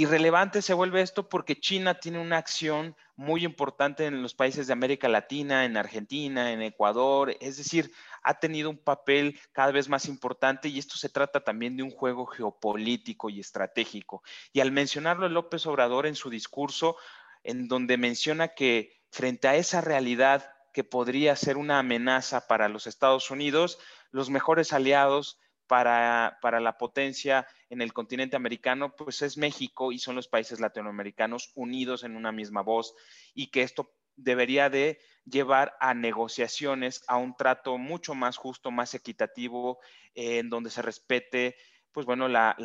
Y 0.00 0.06
relevante 0.06 0.62
se 0.62 0.72
vuelve 0.72 1.02
esto 1.02 1.28
porque 1.28 1.60
China 1.60 2.00
tiene 2.00 2.20
una 2.20 2.38
acción 2.38 2.96
muy 3.16 3.44
importante 3.44 4.06
en 4.06 4.22
los 4.22 4.32
países 4.32 4.66
de 4.66 4.72
América 4.72 5.08
Latina, 5.08 5.66
en 5.66 5.76
Argentina, 5.76 6.52
en 6.52 6.62
Ecuador, 6.62 7.36
es 7.38 7.58
decir, 7.58 7.92
ha 8.22 8.40
tenido 8.40 8.70
un 8.70 8.78
papel 8.78 9.38
cada 9.52 9.72
vez 9.72 9.90
más 9.90 10.06
importante 10.06 10.70
y 10.70 10.78
esto 10.78 10.96
se 10.96 11.10
trata 11.10 11.44
también 11.44 11.76
de 11.76 11.82
un 11.82 11.90
juego 11.90 12.24
geopolítico 12.24 13.28
y 13.28 13.40
estratégico. 13.40 14.22
Y 14.54 14.60
al 14.60 14.72
mencionarlo 14.72 15.28
López 15.28 15.66
Obrador 15.66 16.06
en 16.06 16.14
su 16.14 16.30
discurso, 16.30 16.96
en 17.44 17.68
donde 17.68 17.98
menciona 17.98 18.48
que 18.48 19.02
frente 19.10 19.48
a 19.48 19.56
esa 19.56 19.82
realidad 19.82 20.50
que 20.72 20.82
podría 20.82 21.36
ser 21.36 21.58
una 21.58 21.78
amenaza 21.78 22.46
para 22.46 22.70
los 22.70 22.86
Estados 22.86 23.30
Unidos, 23.30 23.78
los 24.12 24.30
mejores 24.30 24.72
aliados 24.72 25.38
para, 25.70 26.40
para, 26.42 26.58
la 26.58 26.76
potencia 26.76 27.46
en 27.68 27.80
el 27.80 27.92
continente 27.92 28.34
americano, 28.34 28.96
pues 28.96 29.22
es 29.22 29.36
México 29.36 29.92
y 29.92 30.00
son 30.00 30.16
los 30.16 30.26
países 30.26 30.58
latinoamericanos 30.58 31.52
unidos 31.54 32.02
en 32.02 32.16
una 32.16 32.32
misma 32.32 32.60
voz 32.60 32.92
y 33.34 33.52
que 33.52 33.62
esto 33.62 33.94
debería 34.16 34.68
de 34.68 34.98
llevar 35.24 35.76
a 35.78 35.94
negociaciones, 35.94 37.04
a 37.06 37.18
un 37.18 37.36
trato 37.36 37.78
mucho 37.78 38.16
más 38.16 38.36
justo, 38.36 38.72
más 38.72 38.94
equitativo, 38.94 39.78
en 40.16 40.50
donde 40.50 40.70
se 40.70 40.82
respete 40.82 41.54
pues 41.92 42.04
bueno, 42.04 42.26
la, 42.26 42.56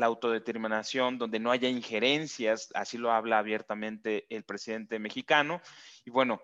autodeterminación, 0.00 1.18
donde 1.18 1.40
no 1.40 1.50
haya 1.50 1.68
injerencias, 1.68 2.70
así 2.74 2.96
lo 2.96 3.12
habla 3.12 3.38
abiertamente 3.38 4.26
el 4.34 4.44
presidente 4.44 4.98
mexicano. 4.98 5.60
Y 6.06 6.10
bueno, 6.10 6.40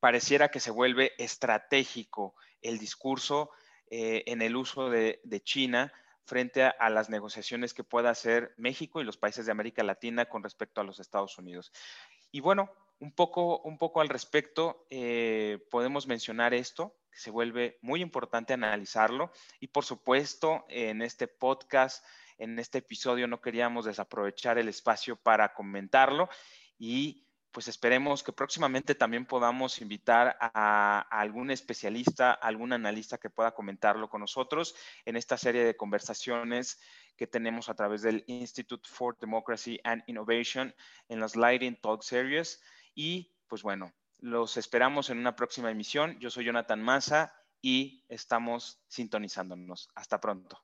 pareciera 0.00 0.48
que 0.48 0.58
se 0.58 0.72
vuelve 0.72 1.12
estratégico 1.16 2.34
el 2.60 2.78
discurso 2.78 3.50
eh, 3.94 4.24
en 4.32 4.40
el 4.40 4.56
uso 4.56 4.88
de, 4.88 5.20
China 5.44 5.92
frente 6.24 6.62
a, 6.62 6.88
las 6.88 7.10
negociaciones 7.10 7.74
que 7.74 7.84
pueda 7.84 8.08
hacer 8.08 8.54
México 8.56 9.02
y 9.02 9.04
los 9.04 9.18
países 9.18 9.44
de 9.44 9.52
América 9.52 9.82
Latina 9.82 10.24
con 10.30 10.42
respecto 10.42 10.80
a 10.80 10.84
los 10.84 10.98
Estados 10.98 11.36
Unidos. 11.36 11.72
Y 12.30 12.40
bueno, 12.40 12.70
un 13.00 13.12
poco, 13.12 13.60
un 13.60 13.76
poco 13.76 14.00
al 14.00 14.08
respecto, 14.08 14.86
eh, 14.88 15.58
podemos 15.70 16.06
mencionar 16.06 16.54
esto, 16.54 16.96
que 17.10 17.18
se 17.18 17.30
vuelve 17.30 17.78
muy 17.82 18.00
importante 18.00 18.54
analizarlo. 18.54 19.30
Y 19.60 19.66
por 19.66 19.84
supuesto, 19.84 20.64
en 20.70 21.02
este 21.02 21.28
podcast, 21.28 22.02
en 22.38 22.58
este 22.58 22.78
episodio, 22.78 23.28
no 23.28 23.42
queríamos 23.42 23.84
desaprovechar 23.84 24.56
el 24.56 24.70
espacio 24.70 25.16
para 25.16 25.52
comentarlo 25.52 26.30
y 26.78 27.26
pues 27.52 27.68
esperemos 27.68 28.22
que 28.22 28.32
próximamente 28.32 28.94
también 28.94 29.26
podamos 29.26 29.80
invitar 29.80 30.36
a, 30.40 31.06
algún 31.10 31.50
especialista, 31.50 32.32
algún 32.32 32.72
analista 32.72 33.18
que 33.18 33.30
pueda 33.30 33.52
comentarlo 33.52 34.08
con 34.08 34.22
nosotros 34.22 34.74
en 35.04 35.16
esta 35.16 35.36
serie 35.36 35.64
de 35.64 35.76
conversaciones 35.76 36.80
que 37.16 37.26
tenemos 37.26 37.68
a 37.68 37.74
través 37.74 38.02
del 38.02 38.24
Institute 38.26 38.88
for 38.88 39.18
Democracy 39.18 39.78
and 39.84 40.02
Innovation 40.06 40.74
en 41.08 41.20
las 41.20 41.36
Lighting 41.36 41.76
Talk 41.80 42.02
Series. 42.02 42.62
Y 42.94 43.36
pues 43.48 43.62
bueno, 43.62 43.92
los 44.18 44.56
esperamos 44.56 45.10
en 45.10 45.18
una 45.18 45.36
próxima 45.36 45.70
emisión. 45.70 46.18
Yo 46.20 46.30
soy 46.30 46.46
Jonathan 46.46 46.82
Massa 46.82 47.34
y 47.60 48.04
estamos 48.08 48.80
sintonizándonos. 48.88 49.90
Hasta 49.94 50.20
pronto. 50.20 50.62